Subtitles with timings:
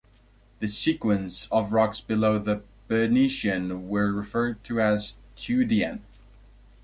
[0.61, 6.01] The sequence of rocks below the Bernician were referred to as the Tuedian.